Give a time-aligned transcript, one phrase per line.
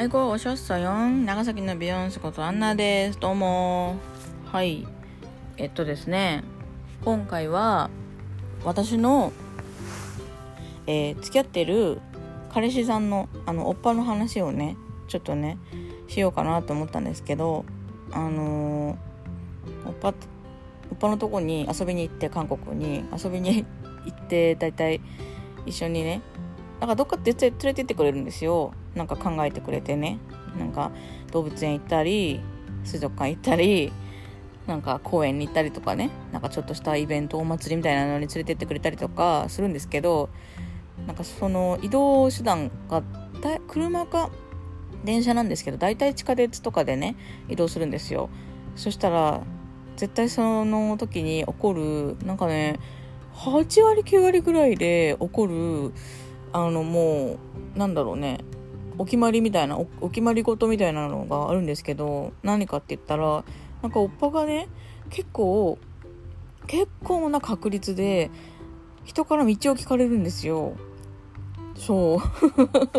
[0.00, 1.26] はい、ごおしょっさよん。
[1.26, 3.20] 長崎のビヨンスことアンナです。
[3.20, 3.96] どうも。
[4.46, 4.88] はい。
[5.58, 6.42] えっとですね、
[7.04, 7.90] 今回は
[8.64, 9.30] 私の、
[10.86, 12.00] えー付き合ってる
[12.50, 15.58] 彼氏さんのあのおっぱの話をね、ちょっとね、
[16.08, 17.66] しようかなと思ったんですけど、
[18.10, 18.96] あのー
[19.86, 20.14] おっぱ、
[20.90, 23.66] おっぱのとこに遊びに行って、韓国に遊びに
[24.06, 24.98] 行って、だいたい
[25.66, 26.22] 一緒にね、
[26.80, 28.72] なんかどっかって連れてってくれるんですよ。
[28.94, 30.18] なんか考えてくれてね。
[30.58, 30.90] なんか
[31.30, 32.40] 動物園行ったり
[32.84, 33.92] 水族館行ったり
[34.66, 36.10] なんか公園に行ったりとかね。
[36.32, 40.30] なんかちょっとしたイベントお祭りみたいなのに連れてってくれたりとかするんですけど
[41.06, 43.02] なんかその移動手段が
[43.68, 44.30] 車か
[45.04, 47.16] 電車なんですけど大体地下鉄とかでね
[47.48, 48.30] 移動するんですよ。
[48.76, 49.42] そしたら
[49.96, 52.78] 絶対その時に起こるなんかね
[53.34, 55.92] 8割9割ぐらいで起こる
[56.52, 57.38] あのも
[57.74, 58.38] うなんだろうね。
[58.98, 63.44] お決まりみたいなお決まり事みたいなのがあるんですけど何かって言ったら
[63.80, 64.68] なんかおっぱがね
[65.08, 65.78] 結構
[66.66, 68.30] 結構な確率で
[69.04, 70.74] 人から道を聞かれるんですよ。
[71.74, 72.18] そう。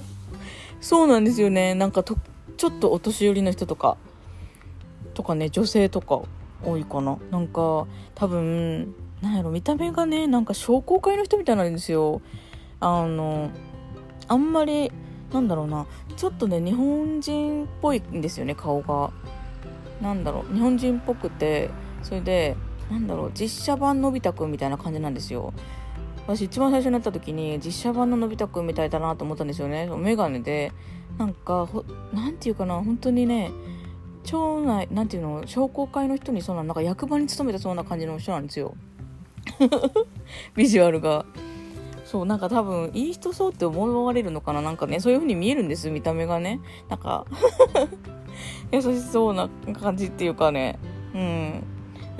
[0.80, 1.74] そうなんですよね。
[1.74, 2.16] なんかと
[2.58, 3.96] ちょっとお年寄りの人とか
[5.14, 6.20] とかね女性とか
[6.62, 7.16] 多いかな。
[7.30, 12.20] なんか多分なんやろ見た目がねなんか商工会の人みたいなんですよ。
[12.80, 13.50] あの
[14.28, 14.92] あんまり
[15.32, 19.10] なんだろうなちょっとね日本人っぽいんですよね顔が
[20.00, 21.70] なんだろう日本人っぽくて
[22.02, 22.56] それで
[22.90, 25.52] なんだろう実写版のび太くんみたいな感じなんですよ。
[26.26, 29.88] 私一番最初になった時に実写版ののび太くんみたいだなと思ったんですよね。
[29.96, 30.72] メガネで。
[31.18, 33.50] なんかほなんていうかな本当にね
[34.24, 38.74] 町内なんていうの商工会の人にそうななんか役場に勤めてそうな感じの人なんですよ。
[40.54, 41.24] ビジュアルが。
[42.06, 44.62] そうなんか多分いい人そうって思われるのかな？
[44.62, 46.60] なんかねそういう風に見えるんです見た目がね。
[46.88, 47.26] なんか
[48.70, 49.48] 優しそうな
[49.80, 50.78] 感じっていうかね。
[51.14, 51.64] うん。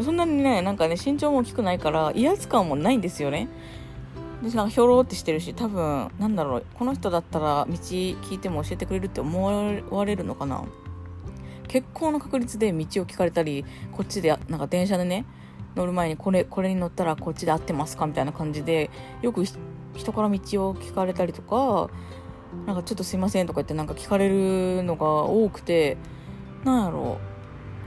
[0.05, 3.49] そんなにねなんかね身長も大きくないから威圧感もないんですよね。
[4.43, 10.65] でなんかひょろってしてるし多分なんだろうこの人だったら道聞いても教えてくれるって思われるのかな？
[11.69, 15.25] 結構な確率で道を聞かれたりこっちでなんか電車でね
[15.75, 18.07] 乗る前にこれこれに乗ったらこっちで合ってますか？
[18.07, 18.91] みたいな感じで
[19.23, 19.45] よく
[19.97, 21.91] 人から道を聞かれたりとか
[22.67, 25.97] なんかちょっとすいませんとか言ってなんか聞かれるのが多くて
[26.65, 27.19] なんやろ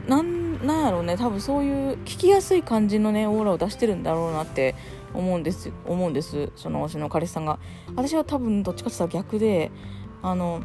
[0.08, 0.10] う。
[0.10, 1.18] なんなんやろうね。
[1.18, 4.76] 多分そういう聞きやすい感じのねオーラを出してるんだろうなって
[5.14, 6.52] 思うんです思うんです。
[6.56, 7.60] その私の彼氏さんが。
[7.96, 9.72] 私は多分どっちかって言ったら逆で
[10.22, 10.62] あの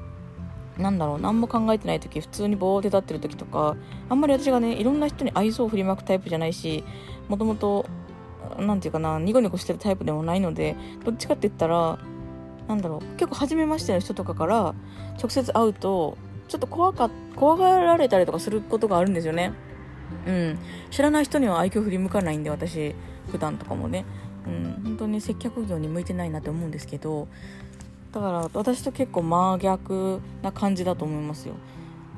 [0.78, 1.20] なんだろう。
[1.20, 3.76] 何も考えてない時普通にボーって立ってる時とか
[4.08, 6.84] あんまり私がねいろんな人に愛想を振りまくタイプじゃないし
[7.28, 7.86] もともと
[8.58, 11.98] なんていうかなニコニコしてるタイプでもないのでどっちかって言ったら
[12.68, 14.74] なんだろう結構初めましての人とかから
[15.18, 16.16] 直接会うと
[16.48, 19.52] ちょっと怖か怖がられたりとかすることがあるんですよね。
[20.26, 20.58] うん。
[20.90, 22.94] 知らない人には愛嬌振り向かないんで私
[23.30, 24.04] 普段とかもね。
[24.46, 24.82] うん。
[24.84, 27.28] 本当に接客業に向いてないなって思うんですけど
[28.12, 31.54] だから私と結構真逆な感じだと思いますよ。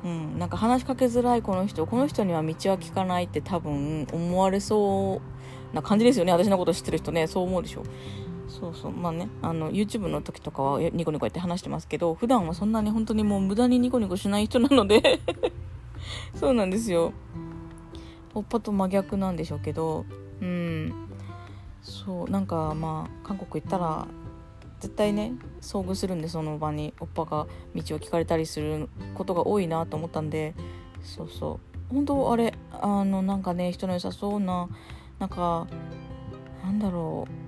[0.04, 5.35] うん、なんか話しかけづらいこの人この人には道は聞かないって多分思われそう
[5.72, 6.32] な感じですよね。
[6.32, 7.26] 私のこと知ってる人ね。
[7.26, 7.82] そう思うでしょ。
[8.48, 8.92] そうそう。
[8.92, 9.28] まあね。
[9.42, 15.20] あの YouTube の時とかはニコニコやって話してますけど普段はそんなに本当にもう無駄にニコニコしない人なので。
[16.34, 17.12] そうなんですよ。
[18.34, 20.04] おっぱと真逆なんでしょうけど。
[20.40, 20.94] うん。
[21.82, 22.30] そう。
[22.30, 24.06] なんかまあ韓国行ったら
[24.80, 26.94] 絶対ね遭遇するんでその場に。
[27.00, 30.54] おっぱが道を聞かれたりすることが多いなと思ったんで。
[31.02, 31.60] そうそ
[31.90, 31.94] う。
[31.94, 34.68] 本当あれあのなんかね人の良さそうな
[35.18, 35.66] なんか
[36.64, 37.46] なんだろう。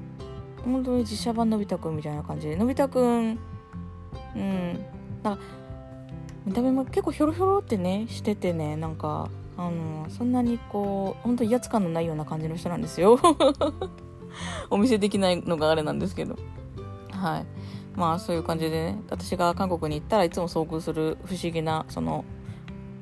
[0.64, 2.48] 本当に実写版のび太くんみたいな感じ。
[2.48, 3.38] でのび太くん
[4.36, 4.84] うん。
[5.22, 5.42] なんか
[6.46, 13.18] 見た目も結構ひょろひょろってねしててねなんかあのそんなにこう本当威圧感のないような感じの人なんですよ。
[14.70, 16.36] お見せできないのがあれなんですけど。
[17.10, 17.46] はい。
[17.96, 22.24] まあそういう感じでね私が韓国に行ったらいつも遭遇する不思議なその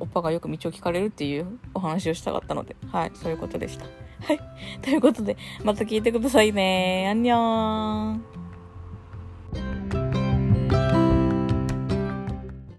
[0.01, 2.75] おっぱがよく道を聞かれるっていうお話をしたかったので。
[2.91, 3.13] はい。
[3.15, 4.06] そういうことでした。
[4.21, 4.41] はい。
[4.83, 7.07] ということでまた聞いてくださいね。
[7.09, 8.25] あんにょーん